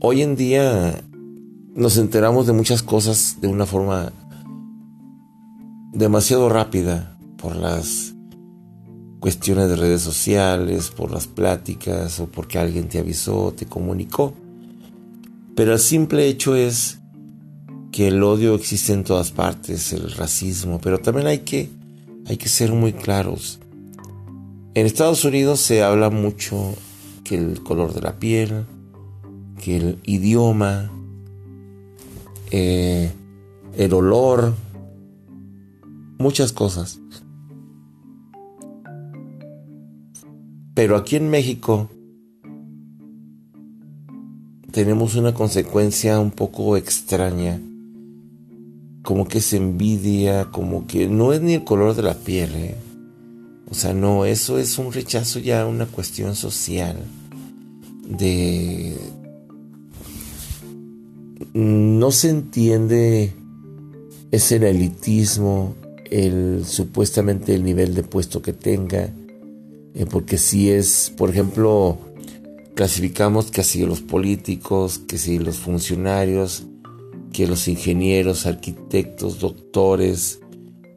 Hoy 0.00 0.22
en 0.22 0.34
día 0.34 1.04
nos 1.74 1.98
enteramos 1.98 2.46
de 2.46 2.54
muchas 2.54 2.82
cosas 2.82 3.36
de 3.42 3.48
una 3.48 3.66
forma 3.66 4.14
demasiado 5.92 6.48
rápida 6.48 7.18
por 7.36 7.54
las 7.54 8.14
cuestiones 9.20 9.68
de 9.68 9.76
redes 9.76 10.00
sociales, 10.00 10.88
por 10.88 11.10
las 11.10 11.26
pláticas 11.26 12.18
o 12.18 12.26
porque 12.26 12.58
alguien 12.58 12.88
te 12.88 13.00
avisó, 13.00 13.52
te 13.52 13.66
comunicó. 13.66 14.32
Pero 15.54 15.74
el 15.74 15.80
simple 15.80 16.28
hecho 16.28 16.56
es 16.56 16.98
que 17.92 18.08
el 18.08 18.22
odio 18.22 18.54
existe 18.54 18.94
en 18.94 19.04
todas 19.04 19.32
partes, 19.32 19.92
el 19.92 20.10
racismo, 20.12 20.80
pero 20.82 20.98
también 20.98 21.26
hay 21.26 21.40
que, 21.40 21.68
hay 22.24 22.38
que 22.38 22.48
ser 22.48 22.72
muy 22.72 22.94
claros. 22.94 23.60
En 24.76 24.86
Estados 24.86 25.24
Unidos 25.24 25.60
se 25.60 25.84
habla 25.84 26.10
mucho 26.10 26.74
que 27.22 27.36
el 27.36 27.62
color 27.62 27.94
de 27.94 28.00
la 28.00 28.18
piel, 28.18 28.66
que 29.62 29.76
el 29.76 29.98
idioma, 30.02 30.90
eh, 32.50 33.12
el 33.76 33.92
olor, 33.94 34.52
muchas 36.18 36.50
cosas. 36.50 36.98
Pero 40.74 40.96
aquí 40.96 41.14
en 41.14 41.30
México 41.30 41.88
tenemos 44.72 45.14
una 45.14 45.34
consecuencia 45.34 46.18
un 46.18 46.32
poco 46.32 46.76
extraña, 46.76 47.60
como 49.04 49.28
que 49.28 49.38
es 49.38 49.52
envidia, 49.52 50.46
como 50.46 50.88
que 50.88 51.06
no 51.06 51.32
es 51.32 51.40
ni 51.42 51.54
el 51.54 51.62
color 51.62 51.94
de 51.94 52.02
la 52.02 52.14
piel, 52.14 52.50
¿eh? 52.56 52.83
O 53.74 53.76
sea, 53.76 53.92
no, 53.92 54.24
eso 54.24 54.56
es 54.60 54.78
un 54.78 54.92
rechazo 54.92 55.40
ya, 55.40 55.66
una 55.66 55.86
cuestión 55.86 56.36
social 56.36 56.96
de... 58.06 58.96
No 61.54 62.12
se 62.12 62.30
entiende 62.30 63.32
ese 64.30 64.56
elitismo, 64.58 65.74
el 66.08 66.64
supuestamente 66.64 67.52
el 67.52 67.64
nivel 67.64 67.96
de 67.96 68.04
puesto 68.04 68.42
que 68.42 68.52
tenga, 68.52 69.12
eh, 69.94 70.06
porque 70.08 70.38
si 70.38 70.70
es, 70.70 71.12
por 71.16 71.30
ejemplo, 71.30 71.98
clasificamos 72.76 73.50
que 73.50 73.62
así 73.62 73.84
los 73.84 74.02
políticos, 74.02 75.00
que 75.00 75.18
si 75.18 75.40
los 75.40 75.56
funcionarios, 75.56 76.62
que 77.32 77.48
los 77.48 77.66
ingenieros, 77.66 78.46
arquitectos, 78.46 79.40
doctores, 79.40 80.38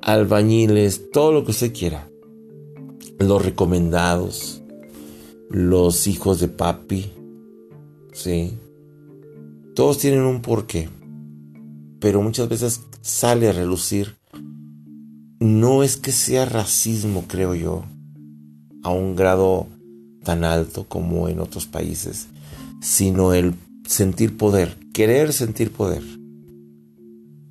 albañiles, 0.03 1.10
todo 1.12 1.31
lo 1.31 1.43
que 1.43 1.50
usted 1.50 1.74
quiera. 1.74 2.07
Los 3.19 3.43
recomendados, 3.43 4.62
los 5.50 6.07
hijos 6.07 6.39
de 6.39 6.47
papi, 6.47 7.12
¿sí? 8.13 8.53
Todos 9.75 9.97
tienen 9.97 10.21
un 10.21 10.41
porqué, 10.41 10.89
pero 12.00 12.21
muchas 12.21 12.50
veces 12.50 12.81
sale 13.01 13.50
a 13.50 13.53
relucir. 13.53 14.15
No 15.39 15.83
es 15.83 15.97
que 15.97 16.12
sea 16.12 16.45
racismo, 16.45 17.25
creo 17.27 17.53
yo, 17.53 17.83
a 18.83 18.89
un 18.89 19.15
grado 19.15 19.67
tan 20.24 20.43
alto 20.43 20.86
como 20.88 21.29
en 21.29 21.39
otros 21.39 21.67
países, 21.67 22.27
sino 22.81 23.33
el 23.33 23.53
sentir 23.86 24.36
poder, 24.36 24.77
querer 24.93 25.31
sentir 25.31 25.71
poder 25.71 26.03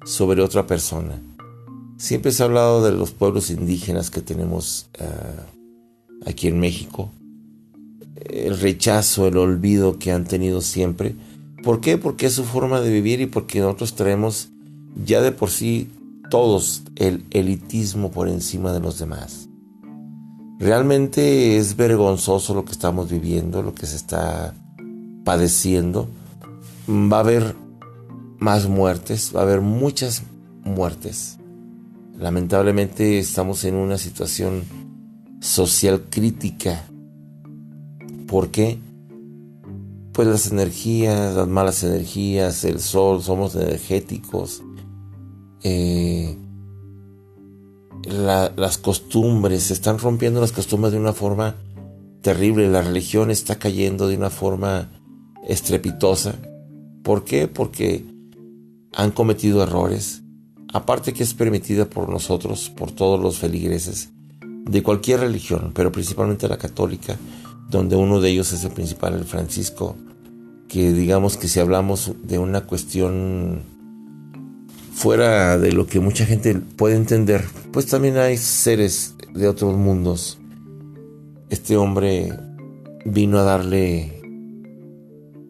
sobre 0.04 0.42
otra 0.42 0.66
persona. 0.66 1.20
Siempre 1.96 2.32
se 2.32 2.42
ha 2.42 2.46
hablado 2.46 2.84
de 2.84 2.92
los 2.92 3.12
pueblos 3.12 3.50
indígenas 3.50 4.10
que 4.10 4.20
tenemos 4.20 4.88
eh, 4.94 5.06
aquí 6.26 6.48
en 6.48 6.60
México, 6.60 7.10
el 8.16 8.58
rechazo, 8.58 9.26
el 9.28 9.38
olvido 9.38 9.98
que 9.98 10.12
han 10.12 10.24
tenido 10.24 10.60
siempre. 10.60 11.14
¿Por 11.62 11.80
qué? 11.80 11.96
Porque 11.96 12.26
es 12.26 12.34
su 12.34 12.44
forma 12.44 12.80
de 12.80 12.90
vivir 12.90 13.20
y 13.20 13.26
porque 13.26 13.60
nosotros 13.60 13.94
traemos 13.94 14.50
ya 15.04 15.22
de 15.22 15.32
por 15.32 15.50
sí 15.50 15.88
todos 16.30 16.82
el 16.96 17.24
elitismo 17.30 18.10
por 18.10 18.28
encima 18.28 18.72
de 18.72 18.80
los 18.80 18.98
demás. 18.98 19.48
Realmente 20.58 21.58
es 21.58 21.76
vergonzoso 21.76 22.54
lo 22.54 22.64
que 22.64 22.72
estamos 22.72 23.10
viviendo, 23.10 23.62
lo 23.62 23.74
que 23.74 23.86
se 23.86 23.96
está 23.96 24.54
padeciendo. 25.24 26.08
Va 26.88 27.18
a 27.18 27.20
haber 27.20 27.54
más 28.38 28.68
muertes, 28.68 29.32
va 29.34 29.40
a 29.40 29.42
haber 29.44 29.60
muchas 29.60 30.22
muertes. 30.64 31.38
Lamentablemente 32.18 33.18
estamos 33.18 33.64
en 33.64 33.74
una 33.74 33.98
situación 33.98 34.62
social 35.46 36.06
crítica. 36.10 36.84
¿Por 38.26 38.50
qué? 38.50 38.78
Pues 40.12 40.26
las 40.28 40.50
energías, 40.50 41.36
las 41.36 41.46
malas 41.46 41.84
energías, 41.84 42.64
el 42.64 42.80
sol, 42.80 43.22
somos 43.22 43.54
energéticos. 43.54 44.62
Eh, 45.62 46.36
las 48.06 48.78
costumbres, 48.78 49.64
se 49.64 49.72
están 49.72 49.98
rompiendo 49.98 50.40
las 50.40 50.52
costumbres 50.52 50.92
de 50.92 50.98
una 50.98 51.12
forma 51.12 51.56
terrible, 52.22 52.68
la 52.68 52.82
religión 52.82 53.30
está 53.30 53.56
cayendo 53.56 54.08
de 54.08 54.16
una 54.16 54.30
forma 54.30 54.90
estrepitosa. 55.46 56.34
¿Por 57.02 57.24
qué? 57.24 57.46
Porque 57.46 58.04
han 58.94 59.10
cometido 59.10 59.62
errores, 59.62 60.22
aparte 60.72 61.12
que 61.12 61.22
es 61.22 61.34
permitida 61.34 61.84
por 61.84 62.08
nosotros, 62.08 62.70
por 62.70 62.90
todos 62.90 63.20
los 63.20 63.38
feligreses 63.38 64.10
de 64.66 64.82
cualquier 64.82 65.20
religión, 65.20 65.72
pero 65.74 65.92
principalmente 65.92 66.48
la 66.48 66.58
católica, 66.58 67.16
donde 67.70 67.96
uno 67.96 68.20
de 68.20 68.30
ellos 68.30 68.52
es 68.52 68.64
el 68.64 68.72
principal, 68.72 69.14
el 69.14 69.24
Francisco, 69.24 69.96
que 70.68 70.92
digamos 70.92 71.36
que 71.36 71.48
si 71.48 71.60
hablamos 71.60 72.12
de 72.24 72.38
una 72.38 72.62
cuestión 72.62 73.62
fuera 74.92 75.58
de 75.58 75.72
lo 75.72 75.86
que 75.86 76.00
mucha 76.00 76.26
gente 76.26 76.54
puede 76.54 76.96
entender, 76.96 77.44
pues 77.72 77.86
también 77.86 78.16
hay 78.16 78.36
seres 78.36 79.14
de 79.32 79.46
otros 79.46 79.76
mundos. 79.76 80.38
Este 81.50 81.76
hombre 81.76 82.32
vino 83.04 83.38
a 83.38 83.42
darle 83.42 84.20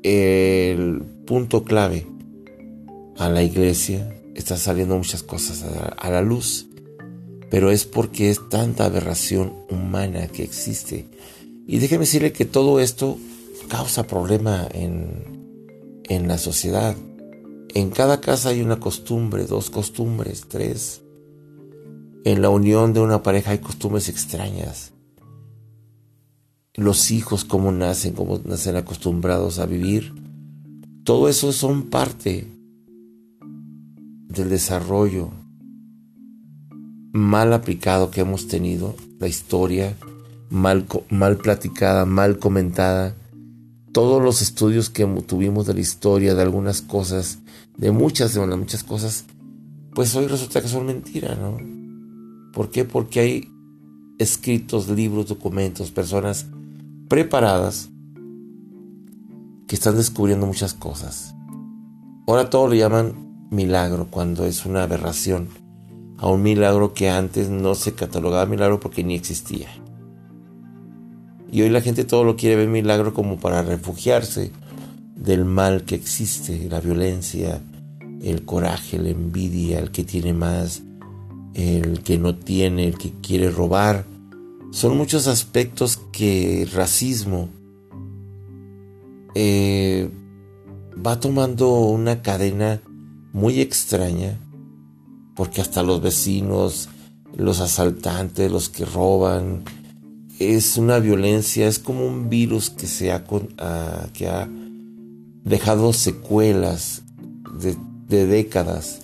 el 0.03 1.03
punto 1.27 1.65
clave 1.65 2.07
a 3.17 3.31
la 3.31 3.43
iglesia. 3.43 4.13
Está 4.35 4.57
saliendo 4.57 4.97
muchas 4.97 5.23
cosas 5.23 5.65
a 5.97 6.11
la 6.11 6.21
luz, 6.21 6.69
pero 7.51 7.71
es 7.71 7.85
porque 7.85 8.31
es 8.31 8.49
tanta 8.49 8.87
aberración 8.87 9.53
humana 9.71 10.29
que 10.29 10.43
existe. 10.43 11.09
Y 11.67 11.79
déjeme 11.79 12.05
decirle 12.05 12.33
que 12.33 12.45
todo 12.45 12.81
esto 12.81 13.19
causa 13.69 14.07
problema 14.07 14.67
en, 14.73 16.03
en 16.05 16.29
la 16.29 16.39
sociedad. 16.39 16.97
En 17.75 17.91
cada 17.91 18.21
casa 18.21 18.51
hay 18.51 18.63
una 18.63 18.81
costumbre, 18.81 19.47
dos 19.47 19.71
costumbres, 19.71 20.47
tres. 20.49 21.03
En 22.25 22.43
la 22.43 22.51
unión 22.51 22.93
de 22.93 23.01
una 23.01 23.23
pareja 23.23 23.53
hay 23.53 23.59
costumbres 23.59 24.09
extrañas. 24.09 24.93
Los 26.75 27.11
hijos, 27.11 27.45
cómo 27.45 27.73
nacen, 27.73 28.15
cómo 28.15 28.41
nacen 28.45 28.77
acostumbrados 28.77 29.59
a 29.59 29.67
vivir. 29.67 30.13
Todo 31.05 31.29
eso 31.29 31.53
son 31.53 31.85
parte 31.85 32.47
del 34.29 34.49
desarrollo 34.51 35.31
mal 37.17 37.53
aplicado 37.53 38.11
que 38.11 38.21
hemos 38.21 38.47
tenido, 38.47 38.95
la 39.19 39.27
historia 39.27 39.97
mal, 40.51 40.87
mal 41.11 41.37
platicada, 41.39 42.05
mal 42.05 42.39
comentada, 42.39 43.15
todos 43.93 44.23
los 44.23 44.43
estudios 44.43 44.91
que 44.91 45.07
tuvimos 45.27 45.67
de 45.67 45.75
la 45.75 45.81
historia, 45.81 46.35
de 46.35 46.43
algunas 46.43 46.83
cosas, 46.83 47.39
de 47.77 47.91
muchas, 47.91 48.35
de 48.35 48.57
muchas 48.57 48.85
cosas, 48.85 49.25
pues 49.95 50.15
hoy 50.15 50.27
resulta 50.27 50.61
que 50.61 50.69
son 50.69 50.87
mentiras, 50.87 51.39
¿no? 51.39 51.57
¿Por 52.53 52.71
qué? 52.71 52.85
Porque 52.85 53.21
hay 53.21 53.49
escritos, 54.19 54.89
libros, 54.89 55.29
documentos, 55.29 55.91
personas 55.91 56.47
preparadas 57.09 57.89
que 59.67 59.75
están 59.75 59.97
descubriendo 59.97 60.47
muchas 60.47 60.75
cosas. 60.75 61.35
Ahora 62.27 62.51
todo 62.51 62.69
lo 62.69 62.75
llaman 62.75 63.47
milagro 63.51 64.09
cuando 64.11 64.45
es 64.45 64.67
una 64.67 64.83
aberración 64.83 65.49
a 66.19 66.29
un 66.29 66.43
milagro 66.43 66.95
que 66.95 67.11
antes 67.11 67.49
no 67.51 67.75
se 67.75 67.95
catalogaba 67.95 68.47
milagro 68.47 68.81
porque 68.81 69.05
ni 69.05 69.15
existía. 69.15 69.69
Y 71.51 71.63
hoy 71.63 71.69
la 71.69 71.81
gente 71.81 72.05
todo 72.05 72.25
lo 72.25 72.37
quiere 72.37 72.57
ver 72.57 72.69
milagro 72.69 73.15
como 73.15 73.39
para 73.39 73.63
refugiarse 73.63 74.51
del 75.15 75.45
mal 75.45 75.85
que 75.85 75.95
existe, 75.95 76.69
la 76.69 76.81
violencia, 76.81 77.61
el 78.23 78.45
coraje, 78.45 78.99
la 78.99 79.11
envidia, 79.11 79.79
el 79.79 79.91
que 79.91 80.05
tiene 80.05 80.33
más, 80.33 80.83
el 81.55 82.03
que 82.03 82.19
no 82.19 82.37
tiene, 82.37 82.87
el 82.87 82.99
que 82.99 83.13
quiere 83.23 83.51
robar. 83.51 84.05
Son 84.71 84.97
muchos 84.97 85.27
aspectos 85.27 85.99
que 86.13 86.69
racismo 86.73 87.49
eh, 89.35 90.11
va 91.05 91.21
tomando 91.21 91.81
una 91.81 92.23
cadena 92.23 92.81
muy 93.33 93.61
extraña, 93.61 94.39
porque 95.37 95.61
hasta 95.61 95.83
los 95.83 96.01
vecinos, 96.01 96.89
los 97.37 97.61
asaltantes, 97.61 98.51
los 98.51 98.69
que 98.71 98.87
roban, 98.87 99.63
es 100.39 100.79
una 100.79 100.99
violencia, 100.99 101.69
es 101.69 101.79
como 101.79 102.07
un 102.07 102.29
virus 102.29 102.71
que, 102.71 102.87
se 102.87 103.13
ha, 103.13 103.25
ah, 103.59 104.07
que 104.13 104.29
ha 104.29 104.49
dejado 105.45 105.93
secuelas 105.93 107.03
de, 107.61 107.77
de 108.09 108.27
décadas 108.27 109.01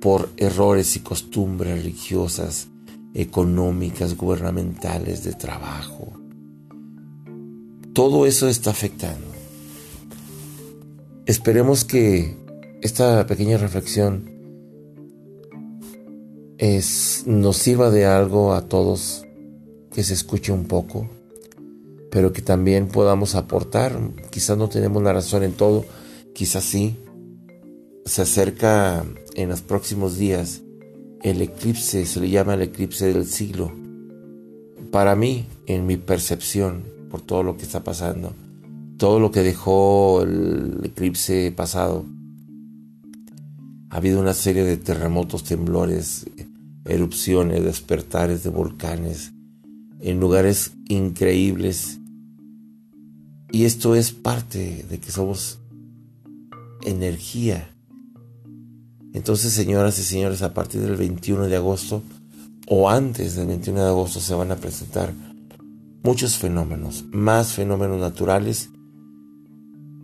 por 0.00 0.30
errores 0.36 0.96
y 0.96 1.00
costumbres 1.00 1.78
religiosas, 1.78 2.68
económicas, 3.14 4.16
gubernamentales, 4.16 5.24
de 5.24 5.32
trabajo. 5.32 6.12
Todo 7.92 8.26
eso 8.26 8.48
está 8.48 8.70
afectando. 8.70 9.26
Esperemos 11.26 11.84
que 11.84 12.36
esta 12.80 13.26
pequeña 13.26 13.58
reflexión 13.58 14.37
es, 16.58 17.22
nos 17.26 17.56
sirva 17.56 17.90
de 17.90 18.04
algo 18.04 18.52
a 18.52 18.68
todos 18.68 19.24
que 19.92 20.02
se 20.02 20.14
escuche 20.14 20.52
un 20.52 20.64
poco, 20.64 21.08
pero 22.10 22.32
que 22.32 22.42
también 22.42 22.88
podamos 22.88 23.34
aportar. 23.36 23.98
Quizás 24.30 24.58
no 24.58 24.68
tenemos 24.68 25.02
la 25.02 25.12
razón 25.12 25.44
en 25.44 25.52
todo, 25.52 25.84
quizás 26.34 26.64
sí. 26.64 26.98
Se 28.04 28.22
acerca 28.22 29.04
en 29.34 29.48
los 29.48 29.62
próximos 29.62 30.18
días 30.18 30.62
el 31.22 31.42
eclipse, 31.42 32.06
se 32.06 32.20
le 32.20 32.30
llama 32.30 32.54
el 32.54 32.62
eclipse 32.62 33.12
del 33.12 33.26
siglo. 33.26 33.72
Para 34.90 35.14
mí, 35.14 35.46
en 35.66 35.86
mi 35.86 35.96
percepción, 35.96 36.84
por 37.10 37.20
todo 37.20 37.42
lo 37.42 37.56
que 37.56 37.64
está 37.64 37.84
pasando, 37.84 38.32
todo 38.96 39.20
lo 39.20 39.30
que 39.30 39.42
dejó 39.42 40.22
el 40.22 40.80
eclipse 40.82 41.52
pasado, 41.54 42.04
ha 43.90 43.96
habido 43.96 44.20
una 44.20 44.34
serie 44.34 44.64
de 44.64 44.76
terremotos, 44.76 45.44
temblores, 45.44 46.26
erupciones, 46.88 47.62
despertares 47.62 48.42
de 48.42 48.50
volcanes, 48.50 49.32
en 50.00 50.20
lugares 50.20 50.72
increíbles. 50.88 51.98
Y 53.50 53.64
esto 53.64 53.94
es 53.94 54.12
parte 54.12 54.84
de 54.88 54.98
que 54.98 55.10
somos 55.10 55.58
energía. 56.84 57.74
Entonces, 59.12 59.52
señoras 59.52 59.98
y 59.98 60.02
señores, 60.02 60.42
a 60.42 60.54
partir 60.54 60.80
del 60.80 60.96
21 60.96 61.46
de 61.46 61.56
agosto 61.56 62.02
o 62.66 62.90
antes 62.90 63.36
del 63.36 63.46
21 63.46 63.80
de 63.80 63.88
agosto 63.88 64.20
se 64.20 64.34
van 64.34 64.52
a 64.52 64.56
presentar 64.56 65.12
muchos 66.02 66.36
fenómenos, 66.36 67.04
más 67.10 67.52
fenómenos 67.52 67.98
naturales 68.00 68.70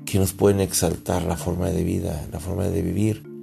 que 0.07 0.18
nos 0.18 0.33
pueden 0.33 0.61
exaltar 0.61 1.23
la 1.23 1.37
forma 1.37 1.68
de 1.70 1.85
vida, 1.85 2.27
la 2.33 2.40
forma 2.40 2.64
de 2.64 2.83
vivir, 2.83 3.34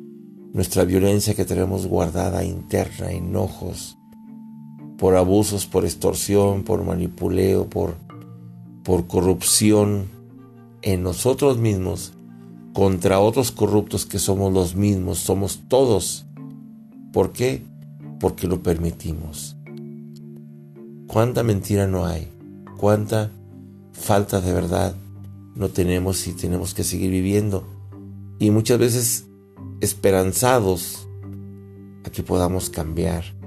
nuestra 0.54 0.84
violencia 0.84 1.34
que 1.34 1.46
tenemos 1.46 1.88
guardada 1.88 2.44
interna, 2.44 3.12
enojos, 3.12 3.98
por 4.98 5.16
abusos, 5.16 5.66
por 5.66 5.86
extorsión, 5.86 6.64
por 6.64 6.84
manipuleo, 6.84 7.70
por, 7.70 7.96
por 8.84 9.08
corrupción 9.08 10.06
en 10.82 11.04
nosotros 11.04 11.58
mismos 11.58 12.14
contra 12.74 13.20
otros 13.20 13.52
corruptos 13.52 14.06
que 14.06 14.20
somos 14.20 14.54
los 14.54 14.76
mismos, 14.76 15.20
somos 15.20 15.62
todos. 15.68 16.26
¿Por 17.12 17.32
qué? 17.32 17.64
Porque 18.20 18.48
lo 18.48 18.62
permitimos. 18.62 19.58
¿Cuánta 21.08 21.44
mentira 21.44 21.88
no 21.88 22.06
hay? 22.06 22.30
¿Cuánta 22.78 23.32
falta 23.92 24.40
de 24.40 24.54
verdad 24.54 24.96
no 25.56 25.70
tenemos 25.70 26.28
y 26.28 26.34
tenemos 26.34 26.74
que 26.74 26.84
seguir 26.84 27.12
viviendo? 27.12 27.66
Y 28.40 28.52
muchas 28.52 28.80
veces 28.80 29.26
esperanzados 29.82 31.08
a 32.06 32.10
que 32.10 32.24
podamos 32.24 32.70
cambiar 32.70 33.42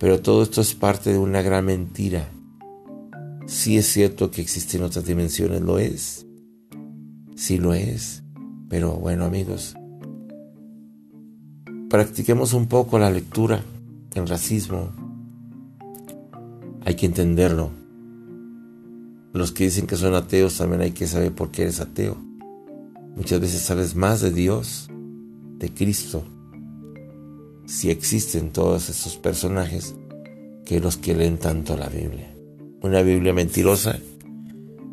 pero 0.00 0.22
todo 0.22 0.42
esto 0.42 0.62
es 0.62 0.74
parte 0.74 1.12
de 1.12 1.18
una 1.18 1.42
gran 1.42 1.66
mentira. 1.66 2.26
Sí 3.46 3.76
es 3.76 3.86
cierto 3.86 4.30
que 4.30 4.40
existen 4.40 4.82
otras 4.82 5.04
dimensiones, 5.04 5.60
lo 5.60 5.78
es. 5.78 6.26
Sí 7.36 7.58
lo 7.58 7.74
es. 7.74 8.22
Pero 8.70 8.94
bueno 8.94 9.26
amigos, 9.26 9.76
practiquemos 11.90 12.54
un 12.54 12.66
poco 12.66 12.98
la 12.98 13.10
lectura 13.10 13.62
el 14.14 14.26
racismo. 14.26 14.90
Hay 16.86 16.94
que 16.94 17.04
entenderlo. 17.04 17.70
Los 19.34 19.52
que 19.52 19.64
dicen 19.64 19.86
que 19.86 19.96
son 19.96 20.14
ateos 20.14 20.56
también 20.56 20.80
hay 20.80 20.92
que 20.92 21.06
saber 21.06 21.32
por 21.32 21.50
qué 21.50 21.62
eres 21.62 21.78
ateo. 21.80 22.16
Muchas 23.16 23.38
veces 23.38 23.60
sabes 23.60 23.94
más 23.94 24.22
de 24.22 24.32
Dios, 24.32 24.88
de 25.60 25.72
Cristo, 25.72 26.24
si 27.66 27.90
existen 27.90 28.50
todos 28.50 28.88
esos 28.88 29.16
personajes 29.16 29.94
que 30.64 30.80
los 30.80 30.96
que 30.96 31.14
leen 31.14 31.38
tanto 31.38 31.76
la 31.76 31.88
Biblia. 31.88 32.34
Una 32.82 33.02
Biblia 33.02 33.32
mentirosa, 33.32 33.98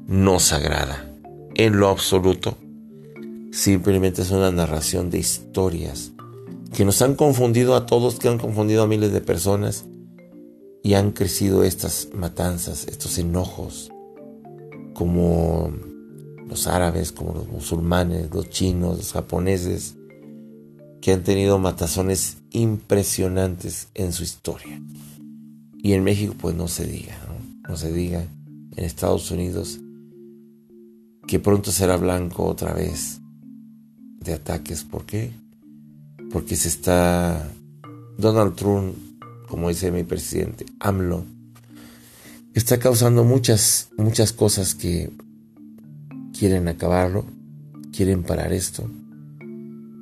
no 0.07 0.39
sagrada, 0.39 1.09
en 1.55 1.79
lo 1.79 1.87
absoluto. 1.87 2.57
Simplemente 3.51 4.21
es 4.21 4.31
una 4.31 4.51
narración 4.51 5.09
de 5.09 5.19
historias 5.19 6.11
que 6.73 6.83
nos 6.83 7.01
han 7.01 7.15
confundido 7.15 7.75
a 7.75 7.85
todos, 7.85 8.19
que 8.19 8.27
han 8.27 8.37
confundido 8.37 8.83
a 8.83 8.87
miles 8.87 9.13
de 9.13 9.21
personas 9.21 9.85
y 10.83 10.95
han 10.95 11.11
crecido 11.11 11.63
estas 11.63 12.09
matanzas, 12.13 12.87
estos 12.87 13.17
enojos, 13.17 13.89
como 14.93 15.71
los 16.45 16.67
árabes, 16.67 17.11
como 17.13 17.33
los 17.33 17.47
musulmanes, 17.47 18.29
los 18.33 18.49
chinos, 18.49 18.97
los 18.97 19.13
japoneses, 19.13 19.96
que 21.01 21.13
han 21.13 21.23
tenido 21.23 21.59
matazones 21.59 22.37
impresionantes 22.51 23.89
en 23.93 24.13
su 24.13 24.23
historia. 24.23 24.81
Y 25.77 25.93
en 25.93 26.03
México 26.03 26.35
pues 26.37 26.55
no 26.55 26.67
se 26.67 26.85
diga, 26.85 27.17
¿no? 27.67 27.77
se 27.77 27.91
diga. 27.91 28.25
En 28.75 28.83
Estados 28.83 29.31
Unidos 29.31 29.79
que 31.27 31.39
pronto 31.39 31.71
será 31.71 31.97
blanco 31.97 32.45
otra 32.45 32.73
vez 32.73 33.19
de 34.19 34.33
ataques. 34.33 34.83
¿Por 34.83 35.05
qué? 35.05 35.31
porque 36.31 36.55
se 36.55 36.67
está 36.67 37.49
Donald 38.17 38.55
Trump, 38.55 38.95
como 39.47 39.69
dice 39.69 39.91
mi 39.91 40.03
presidente, 40.03 40.65
AMLO, 40.79 41.25
está 42.53 42.79
causando 42.79 43.23
muchas, 43.23 43.89
muchas 43.97 44.33
cosas 44.33 44.75
que 44.75 45.11
quieren 46.37 46.67
acabarlo, 46.67 47.25
quieren 47.95 48.23
parar 48.23 48.53
esto, 48.53 48.89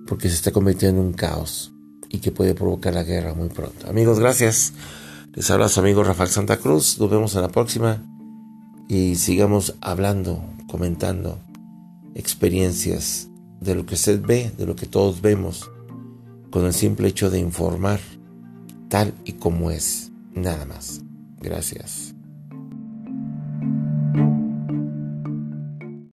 porque 0.07 0.29
se 0.29 0.35
está 0.35 0.51
convirtiendo 0.51 1.01
en 1.01 1.07
un 1.07 1.13
caos 1.13 1.73
y 2.09 2.19
que 2.19 2.31
puede 2.31 2.55
provocar 2.55 2.93
la 2.93 3.03
guerra 3.03 3.33
muy 3.33 3.49
pronto. 3.49 3.89
Amigos, 3.89 4.19
gracias. 4.19 4.73
Les 5.33 5.49
habla 5.51 5.69
su 5.69 5.79
amigo 5.79 6.03
Rafael 6.03 6.29
Santa 6.29 6.57
Cruz. 6.57 6.99
Nos 6.99 7.09
vemos 7.09 7.35
en 7.35 7.41
la 7.41 7.49
próxima 7.49 8.03
y 8.87 9.15
sigamos 9.15 9.75
hablando, 9.81 10.43
comentando 10.67 11.39
experiencias 12.13 13.27
de 13.59 13.75
lo 13.75 13.85
que 13.85 13.95
usted 13.95 14.21
ve, 14.21 14.51
de 14.57 14.65
lo 14.65 14.75
que 14.75 14.85
todos 14.85 15.21
vemos, 15.21 15.69
con 16.51 16.65
el 16.65 16.73
simple 16.73 17.07
hecho 17.07 17.29
de 17.29 17.39
informar 17.39 17.99
tal 18.89 19.13
y 19.25 19.33
como 19.33 19.71
es. 19.71 20.11
Nada 20.33 20.65
más. 20.65 21.01
Gracias. 21.41 22.04